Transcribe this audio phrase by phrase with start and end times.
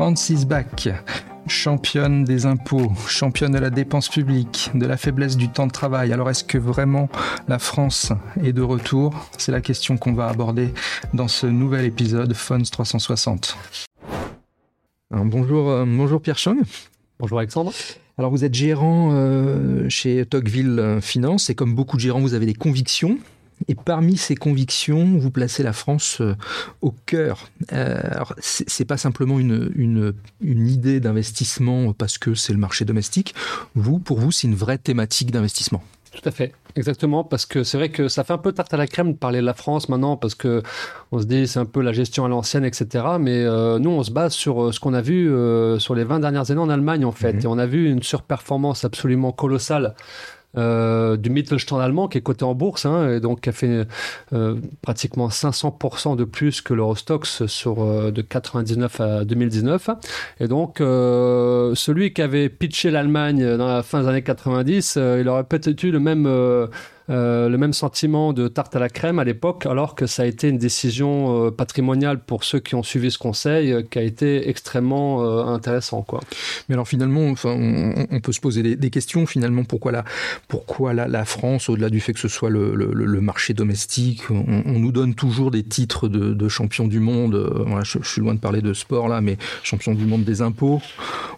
[0.00, 0.88] Francis Bach,
[1.46, 6.10] championne des impôts, championne de la dépense publique, de la faiblesse du temps de travail.
[6.14, 7.10] Alors est-ce que vraiment
[7.48, 8.10] la France
[8.42, 9.12] est de retour?
[9.36, 10.72] C'est la question qu'on va aborder
[11.12, 13.58] dans ce nouvel épisode Fons 360.
[15.10, 16.56] bonjour, euh, bonjour Pierre Chang.
[17.18, 17.70] Bonjour Alexandre.
[18.16, 22.46] Alors vous êtes gérant euh, chez Tocqueville Finance et comme beaucoup de gérants, vous avez
[22.46, 23.18] des convictions.
[23.68, 26.34] Et parmi ces convictions, vous placez la France euh,
[26.80, 27.48] au cœur.
[27.72, 32.84] Euh, alors, c'est pas simplement une, une, une idée d'investissement parce que c'est le marché
[32.84, 33.34] domestique.
[33.74, 35.82] Vous, pour vous, c'est une vraie thématique d'investissement.
[36.12, 38.76] Tout à fait, exactement, parce que c'est vrai que ça fait un peu tarte à
[38.76, 40.60] la crème de parler de la France maintenant, parce que
[41.12, 43.04] on se dit c'est un peu la gestion à l'ancienne, etc.
[43.20, 45.30] Mais euh, nous, on se base sur ce qu'on a vu
[45.78, 47.40] sur les 20 dernières années en Allemagne, en fait, mmh.
[47.40, 49.94] et on a vu une surperformance absolument colossale
[50.56, 53.86] euh, du Mittelstand allemand qui est coté en bourse hein, et donc qui a fait
[54.32, 59.90] euh, pratiquement 500% de plus que l'Eurostox sur euh, de 99 à 2019
[60.40, 65.44] et donc celui qui avait pitché l'Allemagne dans la fin des années 90 il aurait
[65.44, 66.26] peut-être eu le même
[67.10, 70.26] euh, le même sentiment de tarte à la crème à l'époque, alors que ça a
[70.26, 74.02] été une décision euh, patrimoniale pour ceux qui ont suivi ce conseil, euh, qui a
[74.02, 75.00] été extrêmement
[75.48, 76.02] intéressant.
[76.02, 76.20] Quoi.
[76.68, 79.26] Mais alors finalement, enfin, on, peut se poser des, questions.
[79.26, 80.04] Finalement, pourquoi la,
[80.48, 84.92] pourquoi la, France, au-delà du fait que ce soit le, le, marché domestique, on, nous
[84.92, 87.36] donne toujours des titres de, de champion du monde.
[87.66, 90.80] Voilà, je, suis loin de parler de sport là, mais champion du monde des impôts.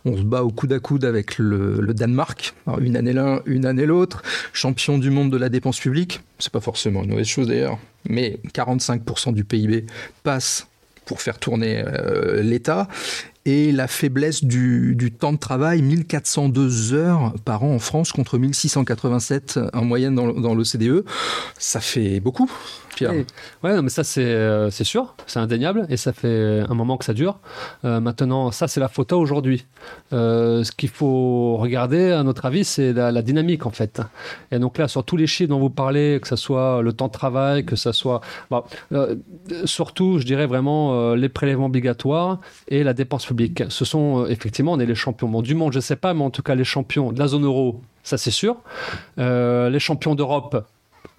[0.05, 3.86] On se bat au coude à coude avec le, Danemark, une année l'un, une année
[3.86, 4.23] l'autre.
[4.53, 8.38] Champion du monde de la dépense publique, c'est pas forcément une mauvaise chose d'ailleurs, mais
[8.55, 9.86] 45% du PIB
[10.22, 10.66] passe
[11.05, 12.88] pour faire tourner euh, l'État
[13.44, 19.58] et la faiblesse du, temps de travail, 1402 heures par an en France contre 1687
[19.72, 21.05] en moyenne dans, dans l'OCDE,
[21.58, 22.50] ça fait beaucoup.
[23.01, 23.25] Oui.
[23.62, 27.15] Ouais, mais ça euh, c'est sûr, c'est indéniable et ça fait un moment que ça
[27.15, 27.39] dure.
[27.85, 29.67] Euh, maintenant, ça c'est la photo aujourd'hui.
[30.12, 34.01] Euh, ce qu'il faut regarder, à notre avis, c'est la, dynamique en fait.
[34.51, 37.07] Et donc là, sur tous les chiffres dont vous parlez, que ce soit le temps
[37.07, 38.20] de travail, que ce soit,
[39.64, 43.63] surtout, je dirais vraiment les prélèvements obligatoires et la dépense publique.
[43.69, 46.42] Ce sont effectivement, on est les champions du monde, je sais pas, mais en tout
[46.42, 48.57] cas les champions de la zone euro, ça c'est sûr.
[49.17, 50.67] les champions d'Europe,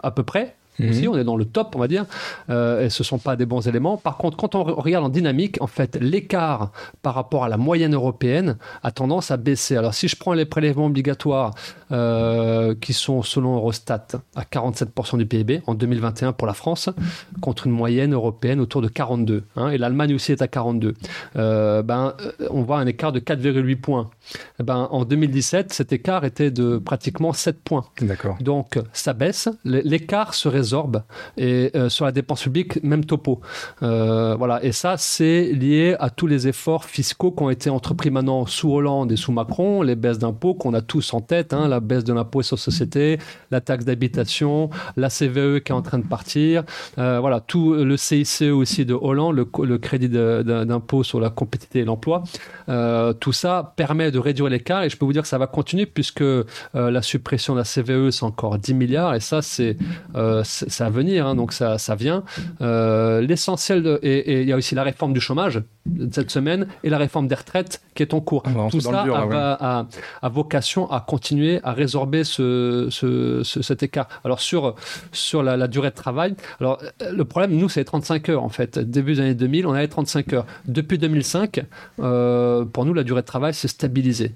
[0.02, 0.56] à peu près.
[0.80, 1.08] Mhm.
[1.10, 2.06] on est dans le top, on va dire,
[2.50, 3.98] euh, et ce ne sont pas des bons éléments.
[3.98, 7.94] Par contre, quand on regarde en dynamique, en fait, l'écart par rapport à la moyenne
[7.94, 9.78] européenne a tendance à baisser.
[9.78, 11.54] Alors, si je prends les prélèvements obligatoires
[11.92, 16.90] euh, qui sont, selon Eurostat, à 47% du PIB en 2021 pour la France,
[17.42, 20.94] contre une moyenne européenne autour de 42, hein, et l'Allemagne aussi est à 42,
[21.36, 22.16] euh, ben,
[22.50, 24.10] on voit un écart de 4,8 points.
[24.60, 27.86] Ben, en 2017, cet écart était de pratiquement 7 points.
[28.02, 28.38] D'accord.
[28.42, 29.50] Donc, ça baisse.
[29.64, 30.34] L'écart
[30.64, 30.84] serait
[31.38, 33.42] et euh, sur la dépense publique, même topo.
[33.82, 34.64] Euh, voilà.
[34.64, 38.72] Et ça, c'est lié à tous les efforts fiscaux qui ont été entrepris maintenant sous
[38.72, 42.04] Hollande et sous Macron, les baisses d'impôts qu'on a tous en tête, hein, la baisse
[42.04, 43.20] de l'impôt sur société,
[43.52, 46.64] la taxe d'habitation, la CVE qui est en train de partir,
[46.98, 51.86] euh, voilà, tout le CICE aussi de Hollande, le, crédit d'impôt sur la compétitivité et
[51.86, 52.24] l'emploi.
[53.20, 55.86] tout ça permet de réduire l'écart et je peux vous dire que ça va continuer
[55.86, 56.24] puisque
[56.74, 59.78] la suppression de la CVE, c'est encore 10 milliards et ça, c'est
[60.54, 62.24] c'est à venir, hein, donc ça, ça vient.
[62.62, 65.62] Euh, l'essentiel, et il y a aussi la réforme du chômage
[66.12, 68.44] cette semaine et la réforme des retraites qui est en cours.
[68.72, 69.86] Tout ça
[70.22, 72.90] a, vocation à continuer à résorber ce,
[73.44, 74.08] cet écart.
[74.24, 74.76] Alors sur,
[75.12, 76.80] sur la, durée de travail, alors
[77.12, 78.80] le problème, nous, c'est les 35 heures en fait.
[78.80, 80.46] Début des années 2000, on avait 35 heures.
[80.66, 81.66] Depuis 2005,
[82.00, 84.34] euh, pour nous, la durée de travail s'est stabilisée.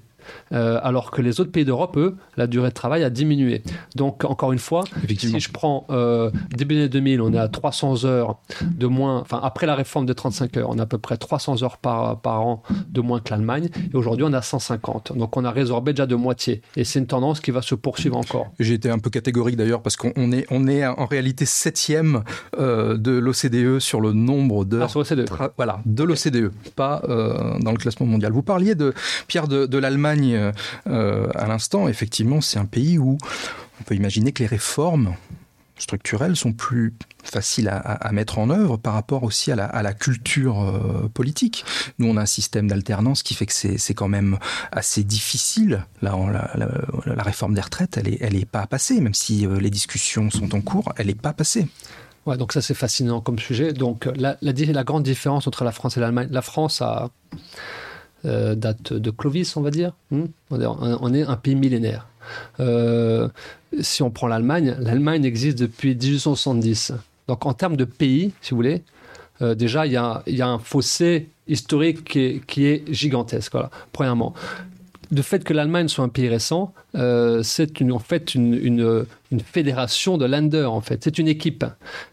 [0.52, 3.62] Euh, alors que les autres pays d'Europe, eux, la durée de travail a diminué.
[3.96, 4.84] Donc, encore une fois,
[5.18, 9.20] si je prends euh, début des années 2000, on est à 300 heures de moins,
[9.20, 12.20] enfin, après la réforme de 35 heures, on a à peu près 300 heures par,
[12.20, 15.16] par an de moins que l'Allemagne, et aujourd'hui, on a 150.
[15.16, 18.16] Donc, on a résorbé déjà de moitié, et c'est une tendance qui va se poursuivre
[18.16, 18.48] encore.
[18.58, 22.22] J'ai été un peu catégorique d'ailleurs, parce qu'on est, on est en réalité septième
[22.58, 24.90] euh, de l'OCDE sur le nombre d'heures.
[25.38, 27.02] Ah, voilà, de l'OCDE, pas
[27.60, 28.32] dans le classement mondial.
[28.32, 28.94] Vous parliez de,
[29.26, 30.52] Pierre, de, de l'Allemagne euh,
[30.86, 33.18] euh, à l'instant, effectivement, c'est un pays où
[33.80, 35.14] on peut imaginer que les réformes
[35.78, 36.92] structurelles sont plus
[37.22, 41.64] faciles à, mettre en œuvre par rapport aussi à la, culture euh, politique.
[41.98, 44.38] Nous, on a un système d'alternance qui fait que c'est quand même
[44.72, 45.84] assez difficile.
[46.02, 46.16] Là,
[46.56, 50.62] la, réforme des retraites, elle n'est est pas passée, même si les discussions sont en
[50.62, 51.68] cours, elle n'est pas passée.
[52.26, 53.72] Ouais, donc ça c'est fascinant comme sujet.
[53.72, 54.36] Donc la,
[54.84, 57.10] grande différence entre la France et l'Allemagne, la France a
[58.24, 59.92] euh, date de Clovis, on va dire.
[60.10, 62.06] Hmm on, est, un pays millénaire.
[62.60, 63.28] Euh,
[63.80, 66.92] si on prend l'Allemagne, l'Allemagne existe depuis 1870.
[67.28, 68.82] Donc en termes de pays, si vous voulez,
[69.40, 73.54] déjà, il y a, un fossé historique qui est, gigantesque.
[73.92, 74.34] Premièrement
[75.10, 80.18] le fait que l'Allemagne soit un pays récent, euh, c'est en fait une, une, fédération
[80.18, 81.04] de Länder, en fait.
[81.04, 81.64] C'est une équipe.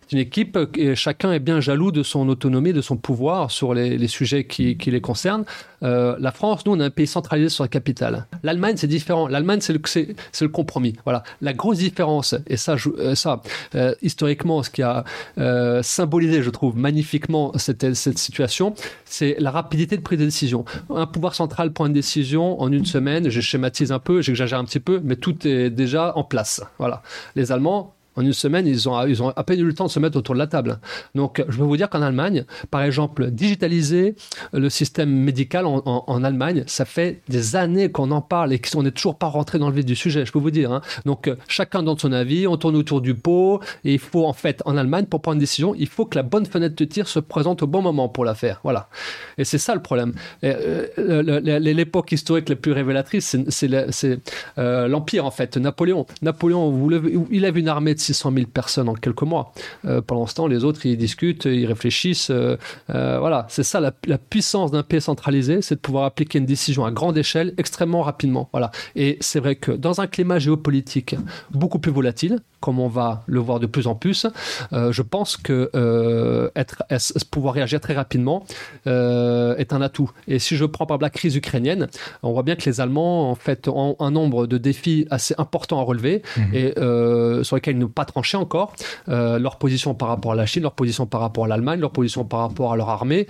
[0.02, 3.74] C'est une équipe et chacun est bien jaloux de son autonomie, de son pouvoir sur
[3.74, 5.46] les, sujets qui, les concernent.
[5.82, 8.28] Euh, la France, nous, on a un pays centralisé sur la capitale.
[8.44, 9.28] L'Allemagne, c'est différent.
[9.28, 10.96] L'Allemagne, c'est le, compromis.
[11.06, 11.24] Voilà.
[11.42, 13.42] La grosse différence, et ça, euh, ça
[13.74, 15.04] euh, historiquement, ce qui a
[15.38, 18.76] euh, symbolisé, je trouve, magnifiquement cette, cette situation,
[19.06, 20.66] c'est la rapidité de prise de décision.
[20.90, 24.66] Un pouvoir central prend une décision en une semaine, je schématise un peu, j'exagère un
[24.66, 26.62] petit peu, mais tout est déjà en place.
[26.78, 27.02] Voilà.
[27.36, 30.18] Les Allemands, en une semaine, ils ont, à peine eu le temps de se mettre
[30.18, 30.80] autour de la table.
[31.16, 34.16] Donc, je peux vous dire qu'en Allemagne, par exemple, digitaliser
[34.54, 38.92] le système médical en, Allemagne, ça fait des années qu'on en parle et qu'on n'est
[38.92, 40.72] toujours pas rentré dans le vif du sujet, je peux vous dire.
[40.72, 40.82] Hein.
[41.06, 44.62] Donc, chacun donne son avis, on tourne autour du pot, et il faut, en fait,
[44.66, 47.20] en Allemagne, pour prendre une décision, il faut que la bonne fenêtre de tir se
[47.20, 48.60] présente au bon moment pour la faire.
[48.64, 48.88] Voilà.
[49.38, 50.14] Et c'est ça le problème.
[50.44, 50.88] Euh,
[51.60, 54.20] l'époque historique la plus révélatrice, c'est
[54.58, 56.06] euh, l'Empire, en fait, Napoléon.
[56.22, 56.90] Napoléon,
[57.30, 59.54] il avait une armée de 600 000 personnes en quelques mois.
[59.86, 62.30] Euh, pendant ce temps, les autres, ils discutent, ils réfléchissent.
[62.30, 62.58] Euh,
[62.90, 66.46] euh, voilà, c'est ça la, la puissance d'un pays centralisé, c'est de pouvoir appliquer une
[66.46, 68.50] décision à grande échelle extrêmement rapidement.
[68.52, 68.72] Voilà.
[68.96, 71.16] Et c'est vrai que dans un climat géopolitique
[71.52, 74.26] beaucoup plus volatile, comme on va le voir de plus en plus,
[74.74, 76.82] euh, je pense que euh, être,
[77.30, 78.44] pouvoir réagir très rapidement
[78.88, 80.10] euh, est un atout.
[80.28, 81.88] Et si je prends par exemple la crise ukrainienne,
[82.24, 85.80] on voit bien que les Allemands en fait ont un nombre de défis assez importants
[85.80, 86.42] à relever mmh.
[86.56, 86.74] et
[87.44, 88.74] sur lesquels ils n'ont pas tranché encore.
[89.08, 92.26] leur position par rapport à la Chine, leur position par rapport à l'Allemagne, leur position
[92.26, 93.28] par rapport à leur armée,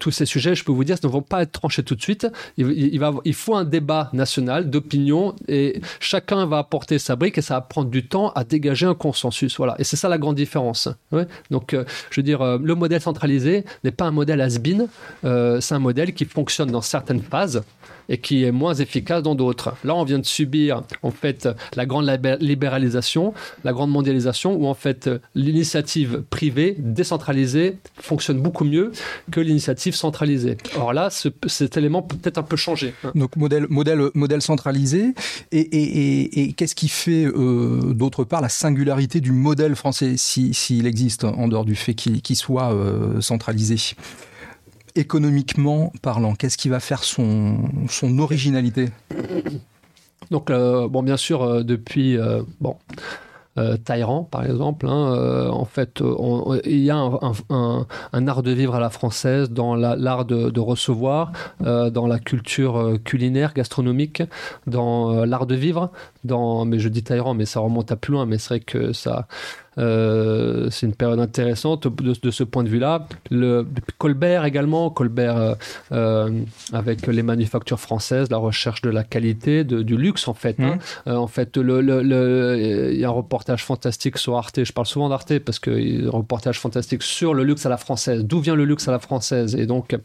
[0.00, 2.26] tous ces sujets, je peux vous dire, ne vont pas être tranchés tout de suite.
[2.56, 7.36] Il, il, va, il faut un débat national d'opinion et chacun va apporter sa brique
[7.36, 9.56] et ça va prendre du temps à dégager un consensus.
[9.56, 9.74] Voilà.
[9.78, 10.88] Et c'est ça la grande différence.
[11.50, 14.86] Donc, euh, je veux dire, euh, le modèle centralisé n'est pas un modèle has-been,
[15.24, 17.62] euh, c'est un modèle qui fonctionne dans certaines phases
[18.08, 19.74] et qui est moins efficace dans d'autres.
[19.84, 22.06] Là, on vient de subir en fait la grande
[22.40, 23.34] libéralisation,
[23.64, 28.92] la grande mondialisation, où en fait l'initiative privée décentralisée fonctionne beaucoup mieux
[29.30, 30.56] que l'initiative centralisée.
[30.76, 32.94] Or là, ce, cet élément peut peut-être un peu changer.
[33.04, 33.12] Hein.
[33.14, 35.14] Donc modèle, centralisé.
[35.52, 41.24] Et, qu'est-ce qui fait euh, d'autre part la singularité du modèle français, s'il si, existe,
[41.24, 43.76] en dehors du fait qu'il qu soit euh, centralisé?
[44.94, 47.58] Économiquement parlant Qu'est-ce qui va faire son,
[47.88, 48.88] son originalité?
[50.30, 52.76] Donc, euh, bon, bien sûr, euh, depuis, euh, bon,
[53.58, 53.76] euh,
[54.30, 54.88] par exemple.
[54.88, 56.02] Hein, en fait,
[56.64, 61.30] il y a un, art de vivre à la française dans l'art de, recevoir,
[61.60, 64.24] dans la culture culinaire, gastronomique,
[64.66, 65.92] dans l'art de vivre.
[66.24, 68.26] Dans, mais je dis Talleyrand, mais ça remonte à plus loin.
[68.26, 69.26] Mais c'est vrai que ça,
[69.78, 73.06] euh, c'est une période intéressante de, de ce point de vue-là.
[73.30, 73.66] Le,
[73.98, 75.54] Colbert également, Colbert euh,
[75.92, 76.30] euh,
[76.72, 80.58] avec les manufactures françaises, la recherche de la qualité, de, du luxe en fait.
[80.58, 80.64] Mmh.
[80.64, 80.78] Hein.
[81.06, 84.64] Euh, en fait, le, le, le, il y a un reportage fantastique sur Arte.
[84.64, 87.68] Je parle souvent d'Arte parce que y a un reportage fantastique sur le luxe à
[87.68, 88.24] la française.
[88.24, 89.54] D'où vient le luxe à la française?
[89.56, 89.96] Et donc,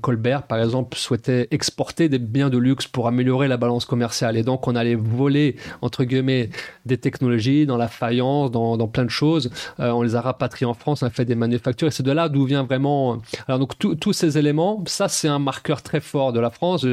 [0.00, 4.36] Colbert, par exemple, souhaitait exporter des biens de luxe pour améliorer la balance commerciale.
[4.36, 6.50] Et donc, on allait voler entre guillemets
[6.86, 9.50] des technologies dans la faïence, dans plein de choses.
[9.80, 12.12] Euh, on les a rapatriés en France, on a fait des manufactures et c'est de
[12.12, 13.18] là d'où vient vraiment.
[13.46, 16.84] Alors donc tous ces éléments, ça c'est un marqueur très fort de la France.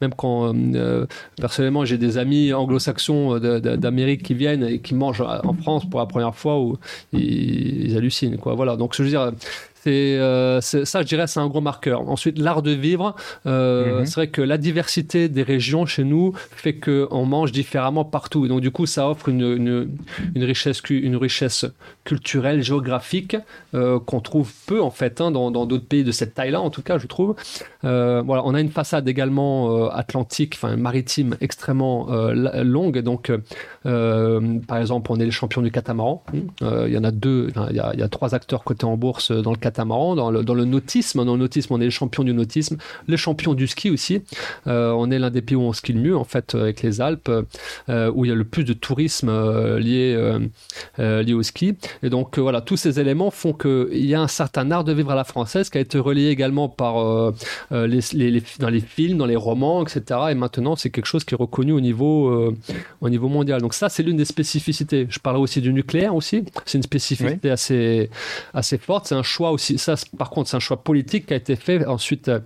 [0.00, 5.54] Même quand euh, personnellement j'ai des amis anglo-saxons d'Amérique qui viennent et qui mangent en
[5.54, 6.76] France pour la première fois où
[7.12, 8.54] ils, hallucinent quoi.
[8.54, 8.76] Voilà.
[8.76, 9.30] Donc je veux dire euh,
[10.60, 11.98] c'est ça, je dirais, c'est un gros marqueur.
[12.08, 13.14] Ensuite, l'art de vivre.
[13.46, 14.06] Euh, -hmm.
[14.06, 16.26] C'est vrai que la diversité des régions chez nous
[16.62, 18.42] fait qu'on mange différemment partout.
[18.44, 19.90] Et donc, du coup, ça offre une, une,
[20.36, 21.66] une richesse, une richesse
[22.04, 23.36] culturelle, géographique
[23.74, 26.82] euh, qu'on trouve peu en fait hein, dans d'autres pays de cette taille-là, en tout
[26.88, 27.34] cas, je trouve.
[27.84, 31.96] Euh, voilà, on a une façade également euh, atlantique, enfin maritime, extrêmement
[32.78, 32.98] longue.
[33.10, 33.22] Donc,
[34.70, 36.22] par exemple, on est les champions du catamaran.
[36.88, 37.40] Il y en a deux,
[37.70, 40.30] il y a, il y a trois acteurs cotés en bourse dans le catamaran, dans
[40.30, 41.24] le, dans le nautisme.
[41.24, 44.22] Dans le nautisme, on est les champions du nautisme, les champions du ski aussi.
[44.66, 47.00] Euh, on est l'un des pays où on skie le mieux, en fait, avec les
[47.00, 47.30] Alpes,
[47.88, 50.38] euh, où il y a le plus de tourisme euh, lié,
[50.98, 51.76] lié au ski.
[52.02, 55.10] Et donc, voilà, tous ces éléments font qu'il y a un certain art de vivre
[55.10, 57.32] à la française qui a été relié également par
[57.70, 60.20] les, les, les, dans les films, dans les romans, etc.
[60.30, 62.54] Et maintenant, c'est quelque chose qui est reconnu au niveau,
[63.00, 63.60] au niveau mondial.
[63.60, 65.06] Donc ça, c'est l'une des spécificités.
[65.08, 66.44] Je parlerai aussi du nucléaire aussi.
[66.66, 67.50] C'est une spécificité oui.
[67.50, 68.10] assez,
[68.54, 69.06] assez forte.
[69.06, 71.84] C'est un choix aussi, ça par contre, c'est un choix politique qui a été fait
[71.86, 72.40] ensuite euh,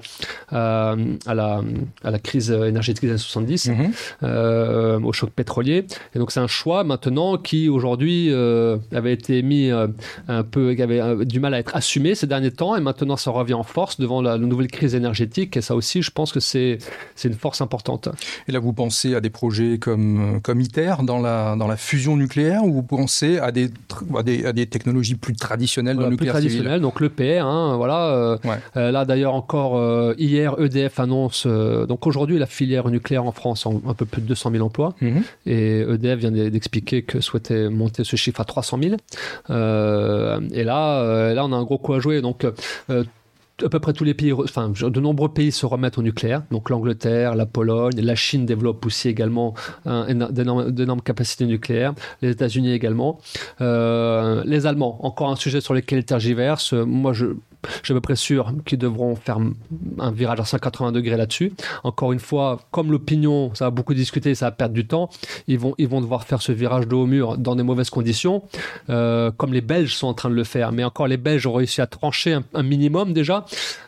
[1.27, 1.63] à, la,
[2.03, 5.05] à la crise énergétique des années 70, mhm.
[5.05, 5.87] au choc pétrolier.
[6.15, 11.25] Et donc c'est un choix maintenant qui aujourd'hui avait été mis un peu, qui avait
[11.25, 14.23] du mal à être assumé ces derniers temps, et maintenant ça revient en force devant
[14.23, 15.57] la, nouvelle crise énergétique.
[15.57, 16.79] Et ça aussi, je pense que c'est
[17.25, 18.09] une force importante.
[18.49, 22.17] Et là, vous pensez à des projets comme, comme ITER dans la, dans la fusion
[22.17, 23.71] nucléaire, ou vous pensez à des,
[24.17, 27.77] à des, à des technologies plus traditionnelles dans le nucléaire plus traditionnelles, donc l'EPR, hein,
[27.77, 28.09] voilà.
[28.09, 28.37] Euh,
[28.77, 31.47] euh, là, d'ailleurs, encore euh, hier, EDF annonce.
[31.47, 34.95] donc aujourd'hui, la filière nucléaire en France, a un peu plus de 200 000 emplois.
[35.01, 35.23] Mhm.
[35.47, 38.95] Et EDF vient d'expliquer que souhaitait monter ce chiffre à 300 000.
[39.51, 42.21] et là, là, on a un gros coup à jouer.
[42.21, 42.47] Donc,
[43.65, 46.43] à peu près tous les pays, enfin de nombreux pays se remettent au nucléaire.
[46.51, 49.55] Donc l'Angleterre, la Pologne, la Chine développe aussi également
[49.85, 51.95] d'énormes capacités nucléaires.
[52.21, 53.19] Les États-Unis également.
[53.61, 56.73] Euh, les Allemands, encore un sujet sur lequel ils tergiversent.
[56.73, 57.27] Moi, je
[57.81, 59.39] je suis à peu près sûr qu'ils devront faire
[59.99, 61.53] un virage à 180 degrés là-dessus.
[61.85, 65.09] Encore une fois, comme l'opinion, ça va beaucoup discuter, ça va perdre du temps,
[65.49, 68.43] ils vont, ils vont devoir faire ce virage de haut mur dans des mauvaises conditions,
[68.91, 70.73] euh, comme les Belges sont en train de le faire.
[70.73, 73.45] Mais encore, les Belges ont réussi à trancher un, minimum déjà.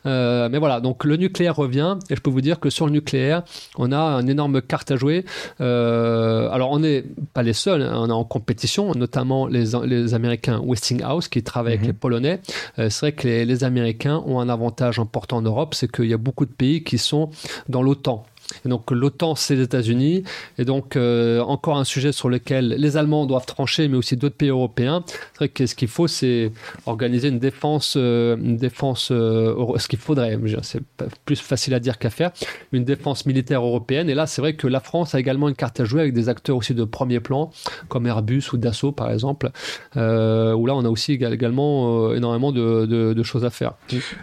[0.07, 2.93] Euh, mais voilà, donc le nucléaire revient, et je peux vous dire que sur le
[2.93, 3.43] nucléaire,
[3.77, 5.25] on a une énorme carte à jouer.
[5.61, 10.15] Euh, alors, on n'est pas les seuls, hein, on est en compétition, notamment les, les
[10.15, 11.87] Américains Westinghouse qui travaillent avec mhm.
[11.89, 12.41] les Polonais.
[12.77, 16.15] c'est vrai que les, les Américains ont un avantage important en Europe, c'est qu'il y
[16.15, 17.31] a beaucoup de pays qui sont
[17.69, 18.25] dans l'OTAN.
[18.65, 20.25] Et donc l'OTAN, c'est les États-Unis.
[20.59, 24.37] Et donc euh, encore un sujet sur lequel les Allemands doivent trancher, mais aussi d'autres
[24.37, 25.05] pays européens.
[25.07, 26.53] C'est vrai que ce qu'il faut, c'est
[26.87, 29.09] organiser une défense, euh, une défense.
[29.11, 30.81] Euh, ce qu'il faudrait, c'est
[31.25, 32.33] plus facile à dire qu'à faire,
[32.73, 34.09] une défense militaire européenne.
[34.09, 36.29] Et là, c'est vrai que la France a également une carte à jouer avec des
[36.29, 37.51] acteurs aussi de premier plan,
[37.89, 39.51] comme Airbus ou Dassault par exemple,
[39.97, 43.75] où là on a aussi également énormément de, choses à faire.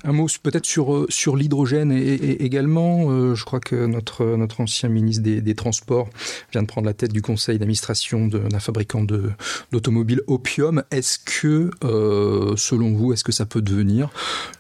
[0.04, 3.36] Un mot peut-être sur l'hydrogène et, également.
[3.36, 6.10] je crois que notre notre, ancien ministre des, Transports
[6.52, 9.06] vient de prendre la tête du conseil d'administration d'un fabricant
[9.72, 10.84] d'automobiles Opium.
[10.92, 14.10] Est-ce que, euh, selon vous, est-ce que ça peut devenir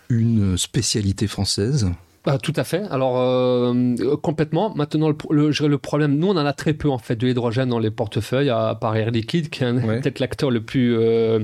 [0.10, 1.91] une spécialité française?
[2.24, 2.84] Bah, tout à fait.
[2.91, 4.75] Alors euh, complètement.
[4.75, 7.79] Maintenant, le, le, problème, nous on en a très peu en fait de l'hydrogène dans
[7.79, 11.39] les portefeuilles, à part Air Liquide, qui est peut-être l'acteur le plus euh,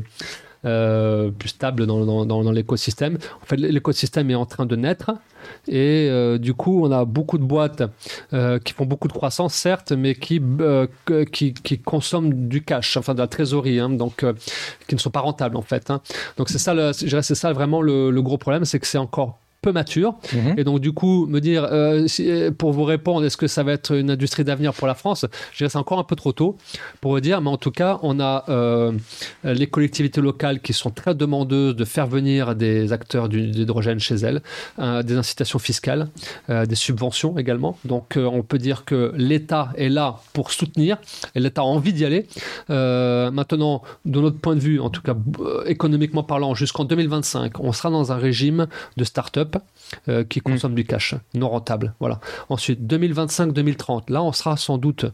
[0.63, 3.17] plus stable dans, l'écosystème.
[3.41, 5.11] En fait, l'écosystème est en train de naître.
[5.67, 7.83] Et euh, du coup, on a beaucoup de boîtes
[8.33, 10.87] euh, qui font beaucoup de croissance, certes, mais qui, euh,
[11.31, 14.25] qui, consomment du cash, enfin de la trésorerie, hein, donc
[14.87, 15.89] qui ne sont pas rentables en fait.
[15.89, 16.01] Hein.
[16.37, 20.15] Donc c'est ça, c'est ça vraiment le gros problème, c'est que c'est encore peu mature.
[20.33, 20.53] Mhm.
[20.57, 23.73] Et donc, du coup, me dire, euh, euh, pour vous répondre, est-ce que ça va
[23.73, 26.57] être une industrie d'avenir pour la France Je dirais c'est encore un peu trop tôt
[27.01, 28.93] pour vous dire, mais en tout cas, on a euh,
[29.43, 34.41] les collectivités locales qui sont très demandeuses de faire venir des acteurs d'hydrogène chez elles,
[35.03, 36.07] des incitations fiscales,
[36.49, 37.77] des subventions également.
[37.83, 40.97] Donc, on peut dire que l'État est là pour soutenir
[41.35, 42.25] et l'État a envie d'y aller.
[42.69, 45.15] maintenant, de notre point de vue, en tout cas
[45.65, 49.56] économiquement parlant, jusqu'en 2025, on sera dans un régime de start-up
[50.09, 51.93] euh, qui consomment du cash non rentable.
[51.99, 52.19] Voilà.
[52.49, 55.05] Ensuite, 2025-2030, là, on sera sans doute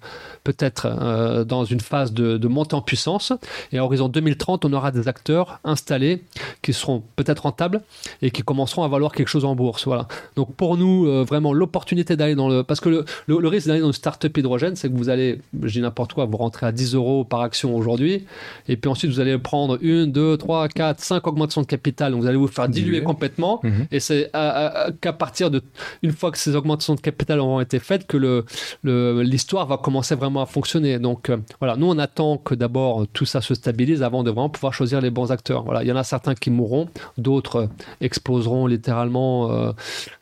[0.43, 3.33] peut-être euh, dans une phase de, montée en puissance.
[3.71, 6.23] Et à horizon 2030, on aura des acteurs installés
[6.61, 7.81] qui seront peut-être rentables
[8.21, 9.85] et qui commenceront à valoir quelque chose en bourse.
[9.85, 10.07] Voilà.
[10.35, 12.63] Donc pour nous, euh, vraiment, l'opportunité d'aller dans le.
[12.63, 15.81] Parce que le, risque d'aller dans une start-up hydrogène, c'est que vous allez, je dis
[15.81, 18.25] n'importe quoi, vous rentrez à 10 euros par action aujourd'hui.
[18.67, 22.11] Et puis ensuite, vous allez prendre une, deux, trois, quatre, cinq augmentations de capital.
[22.11, 23.59] Donc vous allez vous faire diluer complètement.
[23.63, 23.87] Mhm.
[23.91, 25.61] Et c'est qu'à partir de
[26.01, 28.43] une fois que ces augmentations de capital auront été faites que
[28.83, 30.99] l'histoire va commencer vraiment à fonctionner.
[30.99, 34.49] Donc euh, voilà, nous on attend que d'abord tout ça se stabilise avant de vraiment
[34.49, 35.63] pouvoir choisir les bons acteurs.
[35.63, 37.69] Voilà, il y en a certains qui mourront, d'autres
[38.01, 39.51] exploseront littéralement.
[39.51, 39.71] Euh,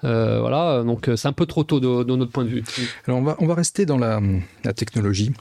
[0.04, 2.64] euh, voilà, donc c'est un peu trop tôt de, notre point de vue.
[3.08, 4.20] Alors on va rester dans la,
[4.76, 5.32] technologie.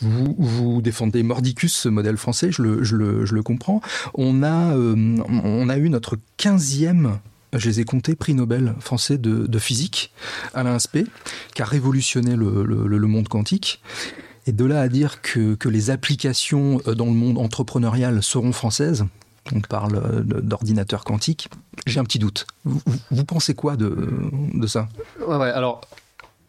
[0.00, 3.80] Vous défendez Mordicus, ce modèle français, je le comprends.
[4.14, 7.18] On a on a eu notre 15e
[7.52, 10.12] je les ai comptés, prix Nobel français de, physique,
[10.54, 11.06] Alain Aspect,
[11.54, 13.82] qui a révolutionné le, monde quantique.
[14.46, 19.04] Et de là à dire que, les applications euh, dans le monde entrepreneurial seront françaises,
[19.54, 21.48] on parle euh, d'ordinateur quantique,
[21.86, 22.46] j'ai un petit doute.
[22.64, 24.88] Vous, pensez quoi de, ça?
[25.28, 25.82] Alors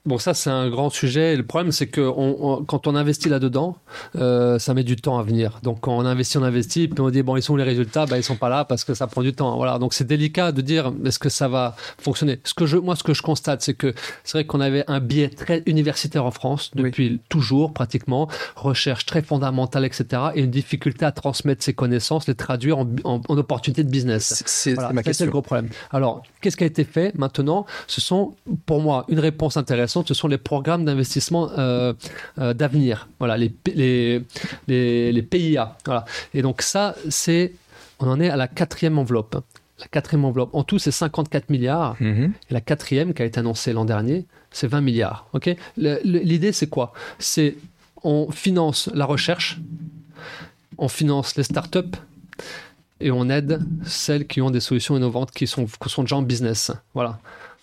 [0.06, 1.38] Bon, ça, c'est un grand sujet.
[1.38, 3.78] Le problème, c'est que on, quand on investit là-dedans,
[4.18, 5.60] euh, ça met du temps à venir.
[5.64, 8.06] Donc, quand on investit, on investit, puis on dit, bon, ils sont où les résultats?
[8.06, 9.56] Bah, Ils sont pas là parce que ça prend du temps.
[9.56, 9.80] Voilà.
[9.80, 12.42] Donc, c'est délicat de dire, est-ce que ça va fonctionner?
[12.44, 13.94] Ce que je, Moi, ce que je constate, c'est que
[14.26, 19.22] c'est vrai qu'on avait un biais très universitaire en France depuis toujours, pratiquement, recherche très
[19.22, 23.90] fondamentale, etc., et une difficulté à transmettre ces connaissances, les traduire en, en, opportunités de
[23.90, 24.44] business.
[24.48, 25.14] C'est ma question.
[25.14, 25.70] C'est le gros problème.
[25.92, 27.66] Alors, qu'est-ce qui a été fait maintenant?
[27.88, 31.94] Ce sont, pour moi, une réponse intéressante ce sont les programmes d'investissement euh,
[32.40, 34.24] euh, d'avenir, voilà, les, les,
[34.68, 35.78] les, PIA.
[35.86, 36.06] Voilà.
[36.34, 37.54] Et donc ça, c'est,
[38.00, 39.44] on en est à la quatrième enveloppe.
[39.80, 40.50] La quatrième enveloppe.
[40.54, 41.96] En tout, c'est 54 milliards.
[42.00, 42.32] Mm-hmm.
[42.50, 45.28] Et la quatrième, qui a été annoncée l'an dernier, c'est 20 milliards.
[45.34, 45.56] Ok?
[45.78, 46.94] L'idée, c'est quoi?
[47.20, 47.58] C'est
[48.04, 49.60] on finance la recherche,
[50.78, 51.96] on finance les startups
[53.00, 56.22] et on aide celles qui ont des solutions innovantes qui sont, qui sont déjà en
[56.22, 56.72] business.
[56.94, 57.20] Voilà.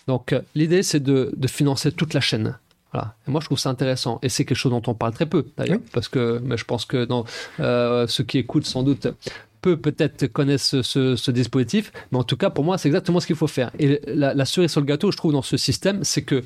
[0.07, 2.57] Donc euh, l'idée, c'est de, financer toute la chaîne.
[2.93, 3.15] Voilà.
[3.27, 4.19] Et moi, je trouve ça intéressant.
[4.21, 6.85] Et c'est quelque chose dont on parle très peu, d'ailleurs, parce que mais je pense
[6.85, 7.25] que dans,
[7.59, 9.07] euh, ceux qui écoutent sans doute
[9.61, 13.35] peu peut-être connaissent ce, dispositif, mais en tout cas, pour moi, c'est exactement ce qu'il
[13.35, 13.71] faut faire.
[13.79, 16.43] Et la, cerise sur le gâteau, je trouve, dans ce système, c'est que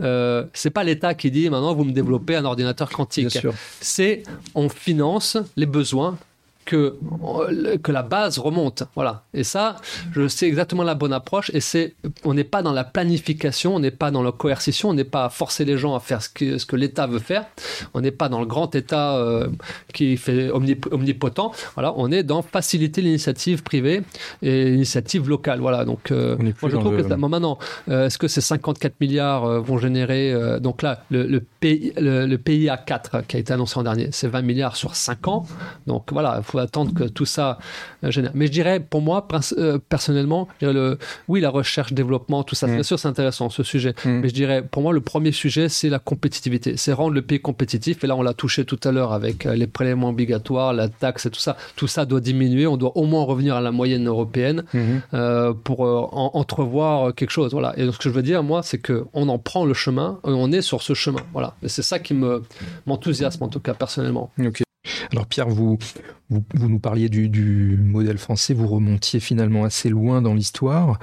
[0.00, 3.38] euh, c'est pas l'État qui dit maintenant vous me développez un ordinateur quantique.
[3.80, 6.18] C'est on finance les besoins
[6.66, 6.98] que,
[7.82, 8.82] que la base remonte.
[8.94, 9.22] Voilà.
[9.32, 9.76] Et ça,
[10.12, 11.50] je sais exactement la bonne approche.
[11.54, 11.94] Et c'est,
[12.24, 15.24] on n'est pas dans la planification, on n'est pas dans la coercition, on n'est pas
[15.24, 17.46] à forcer les gens à faire ce que, ce que l'État veut faire.
[17.94, 19.48] On n'est pas dans le grand État euh,
[19.94, 21.52] qui fait omnipotent.
[21.74, 21.94] Voilà.
[21.96, 24.02] On est dans faciliter l'initiative privée
[24.42, 25.60] et l'initiative locale.
[25.60, 25.84] Voilà.
[25.84, 27.58] Donc, euh, moi, je trouve que maintenant,
[27.88, 33.22] euh, est-ce que ces 54 milliards vont générer, donc là, le, le, le, PIA 4
[33.28, 35.46] qui a été annoncé en dernier, c'est 20 milliards sur 5 ans.
[35.86, 37.58] Donc voilà, il faut attendre que tout ça
[38.04, 38.32] euh, génère.
[38.34, 39.26] Mais je dirais, pour moi,
[39.58, 40.98] euh, personnellement, le,
[41.28, 42.74] oui, la recherche, développement, tout ça, mm.
[42.74, 43.94] bien sûr, c'est intéressant ce sujet.
[44.04, 44.20] Mm.
[44.20, 46.76] Mais je dirais, pour moi, le premier sujet, c'est la compétitivité.
[46.76, 48.02] C'est rendre le pays compétitif.
[48.04, 51.26] Et là, on l'a touché tout à l'heure avec euh, les prélèvements obligatoires, la taxe
[51.26, 51.56] et tout ça.
[51.76, 52.66] Tout ça doit diminuer.
[52.66, 55.54] On doit au moins revenir à la moyenne européenne mm-hmm.
[55.62, 57.52] pour entrevoir quelque chose.
[57.52, 57.74] Voilà.
[57.78, 60.52] Et ce que je veux dire, moi, c'est qu'on en prend le chemin et on
[60.52, 61.20] est sur ce chemin.
[61.32, 61.54] Voilà.
[61.62, 62.42] Et c'est ça qui me
[62.86, 64.30] m'enthousiasme, en tout cas, personnellement.
[64.38, 64.65] Ok.
[65.12, 65.78] Alors Pierre, vous,
[66.30, 70.98] nous parliez du, modèle français, vous remontiez finalement assez loin dans l'histoire.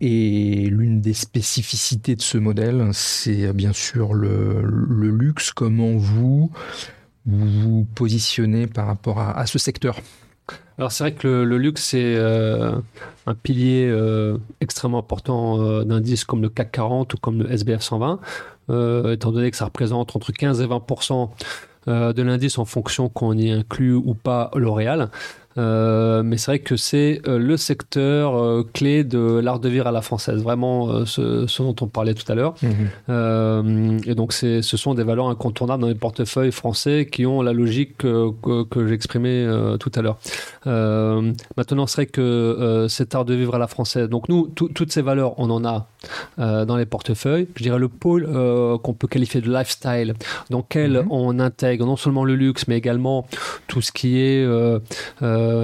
[0.00, 4.62] Et l'une des spécificités de ce modèle, c'est bien sûr le,
[5.10, 5.52] luxe.
[5.52, 6.50] Comment vous
[7.24, 10.00] vous, positionnez par rapport à, ce secteur?
[10.78, 12.76] Alors c'est vrai que le, luxe c'est euh,
[13.26, 17.80] un pilier euh, extrêmement important euh, d'indices comme le CAC 40 ou comme le SBF
[17.80, 18.20] 120,
[19.12, 20.76] étant donné que ça représente entre 15 et 20
[21.10, 21.26] euh,
[21.86, 25.10] de l'indice en fonction qu'on y inclut ou pas L'Oréal.
[25.58, 29.86] Euh, mais c'est vrai que c'est euh, le secteur euh, clé de l'art de vivre
[29.86, 32.54] à la française, vraiment ce, dont on parlait tout à l'heure.
[32.62, 34.00] Mhm.
[34.06, 37.98] et donc ce sont des valeurs incontournables dans les portefeuilles français qui ont la logique
[37.98, 38.32] que,
[38.64, 39.46] que, j'exprimais
[39.78, 40.18] tout à l'heure.
[41.56, 45.02] maintenant, c'est vrai que cet art de vivre à la française, donc nous, toutes ces
[45.02, 45.86] valeurs, on en a
[46.38, 47.48] dans les portefeuilles.
[47.56, 48.26] Je dirais le pôle
[48.82, 50.14] qu'on peut qualifier de lifestyle,
[50.50, 51.06] dans lequel mhm.
[51.10, 53.26] on intègre non seulement le luxe, mais également
[53.66, 54.46] tout ce qui est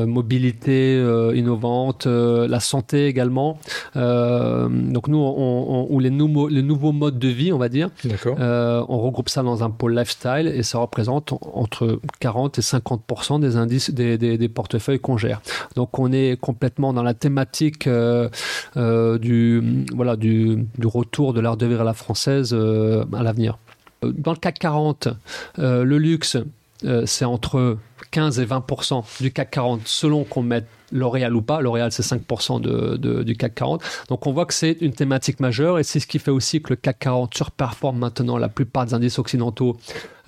[0.06, 3.58] mobilité euh, innovante, euh, la santé également.
[3.94, 7.90] donc nous, on, ou les, nouveaux, les nouveaux modes de vie, on va dire.
[8.38, 13.56] on regroupe ça dans un pôle lifestyle et ça représente entre 40 et 50 des
[13.56, 15.40] indices des, des, portefeuilles qu'on gère.
[15.76, 21.66] Donc on est complètement dans la thématique du voilà du, du, retour de l'art de
[21.66, 23.58] vivre à la française à l'avenir.
[24.02, 25.08] Dans le CAC 40,
[25.58, 26.36] le luxe,
[27.06, 27.78] c'est entre
[28.10, 31.60] 15 et 20% du CAC 40 selon qu'on mette L'Oréal ou pas.
[31.60, 33.82] L'Oréal, c'est 5% de, du CAC 40.
[34.08, 36.70] Donc on voit que c'est une thématique majeure et c'est ce qui fait aussi que
[36.70, 39.76] le CAC 40 surperforme maintenant la plupart des indices occidentaux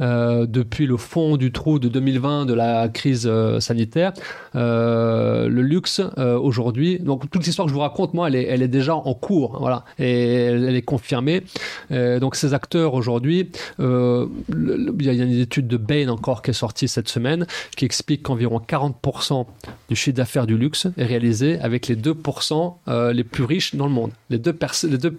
[0.01, 4.13] euh, depuis le fond du trou de 2020 de la crise euh, sanitaire.
[4.57, 8.63] Euh, le luxe aujourd'hui, donc toute l'histoire que je vous raconte, moi, elle est, elle
[8.63, 11.43] est déjà en cours, voilà, et elle, est confirmée.
[11.91, 16.89] donc ces acteurs aujourd'hui, il y a une étude de Bain encore qui est sortie
[16.89, 17.47] cette semaine
[17.77, 19.47] qui explique qu'environ 40%
[19.89, 23.93] du chiffre d'affaires du luxe est réalisé avec les 2% les plus riches dans le
[23.93, 25.17] monde, les 2%, les 2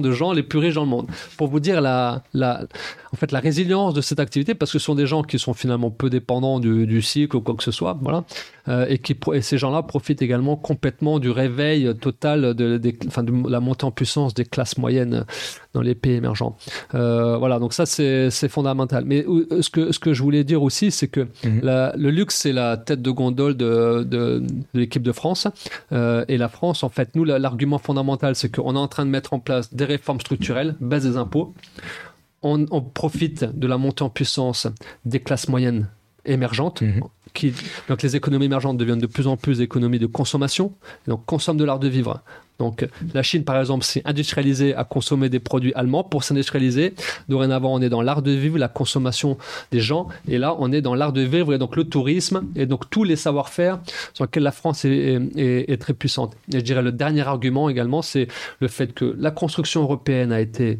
[0.00, 1.06] de gens les plus riches dans le monde.
[1.36, 2.22] Pour vous dire la,
[3.12, 5.54] en fait, la résilience de cette activité parce que ce sont des gens qui sont
[5.54, 8.24] finalement peu dépendants du, cycle ou quoi que ce soit, voilà,
[8.68, 13.60] euh, et, qui, et ces gens-là profitent également complètement du réveil total de, de, la
[13.60, 15.24] montée en puissance des classes moyennes
[15.72, 16.56] dans les pays émergents.
[16.94, 19.04] Euh, voilà, donc ça c'est fondamental.
[19.06, 19.24] Mais
[19.60, 21.60] ce que, ce que je voulais dire aussi, c'est que mhm.
[21.62, 24.42] le luxe c'est la tête de gondole de, de,
[24.74, 25.46] l'équipe de France.
[25.92, 29.10] Euh, et la France, en fait, nous, l'argument fondamental, c'est qu'on est en train de
[29.10, 31.54] mettre en place des réformes structurelles, baisse des impôts.
[32.42, 34.66] On, profite de la montée en puissance
[35.04, 35.88] des classes moyennes
[36.24, 36.80] émergentes.
[36.80, 37.02] Mhm.
[37.88, 40.72] Donc les économies émergentes deviennent de plus en plus économies de consommation,
[41.06, 42.22] donc consomment de l'art de vivre.
[42.60, 46.04] Donc la Chine, par exemple, s'est industrialisée à consommer des produits allemands.
[46.04, 46.94] Pour s'industrialiser,
[47.26, 49.38] dorénavant, on est dans l'art de vivre, la consommation
[49.72, 50.08] des gens.
[50.28, 53.02] Et là, on est dans l'art de vivre et donc le tourisme et donc tous
[53.02, 53.80] les savoir-faire
[54.12, 56.36] sur lesquels la France est, très puissante.
[56.52, 58.28] Et je dirais le dernier argument également, c'est
[58.60, 60.78] le fait que la construction européenne a été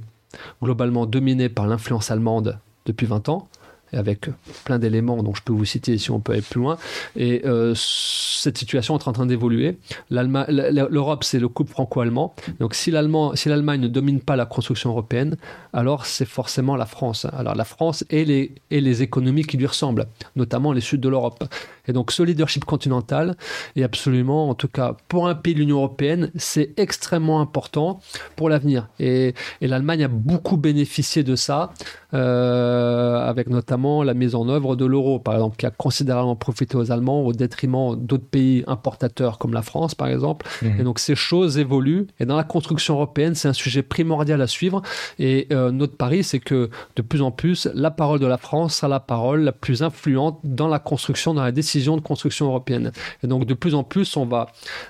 [0.63, 3.49] globalement dominée par l'influence allemande depuis 20 ans
[3.92, 4.29] avec
[4.64, 6.79] plein d'éléments dont je peux vous citer si on peut aller plus loin.
[7.16, 9.79] Et euh, cette situation est en train d'évoluer.
[10.11, 12.35] L'Europe, c'est le couple franco-allemand.
[12.59, 15.37] Donc si l'Allemagne ne domine pas la construction européenne,
[15.72, 17.26] alors c'est forcément la France.
[17.33, 21.44] Alors la France et les, économies qui lui ressemblent, notamment les sud de l'Europe.
[21.87, 23.37] Et donc ce leadership continental
[23.76, 28.00] est absolument, en tout cas pour un pays de l'Union européenne, c'est extrêmement important
[28.37, 28.88] pour l'avenir.
[28.98, 31.72] Et, et l'Allemagne a beaucoup bénéficié de ça,
[32.12, 36.77] euh, avec notamment la mise en œuvre de l'euro, par exemple, qui a considérablement profité
[36.77, 40.47] aux Allemands au détriment d'autres pays importateurs comme la France, par exemple.
[40.62, 40.81] Mmh.
[40.81, 42.07] Et donc ces choses évoluent.
[42.19, 44.83] Et dans la construction européenne, c'est un sujet primordial à suivre.
[45.19, 48.77] Et euh, notre pari, c'est que de plus en plus, la parole de la France
[48.77, 52.93] sera la parole la plus influente dans la construction, dans la décision de construction européenne.
[53.23, 54.49] Et donc de plus en plus, on va,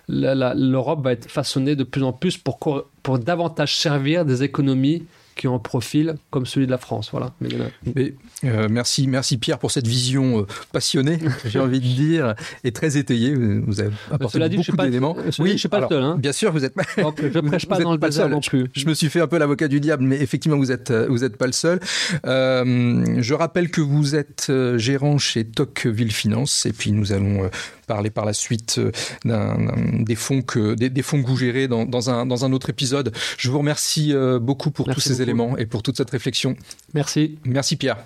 [0.09, 2.59] l'Europe va être façonnée de plus en plus pour,
[3.03, 5.05] pour davantage servir des économies
[5.41, 7.09] qui ont un profil comme celui de la France.
[7.13, 7.33] Voilà.
[7.41, 8.13] Mais,
[8.45, 12.99] euh, merci, merci Pierre pour cette vision euh, passionnée, j'ai envie de dire, et très
[12.99, 13.35] étayée.
[13.35, 15.17] Vous avez apporté beaucoup d'éléments.
[15.39, 16.03] Oui, je suis pas le seul.
[16.03, 16.17] Hein.
[16.19, 16.75] Bien sûr, vous êtes.
[16.99, 17.03] je
[17.41, 18.67] ne prêche pas dans le désert non plus.
[18.75, 21.39] Je, me suis fait un peu l'avocat du diable, mais effectivement, vous êtes, vous êtes
[21.39, 21.81] pas le seul.
[22.27, 27.49] Euh, je rappelle que vous êtes gérant chez Tocqueville Finance, et puis nous allons
[27.87, 28.79] parler par la suite
[29.25, 33.11] des fonds que des, fonds que vous gérez dans, un dans un autre épisode.
[33.39, 36.57] Je vous remercie beaucoup pour tous ces éléments et pour toute cette réflexion.
[36.95, 37.39] Merci.
[37.45, 37.99] Merci Pierre.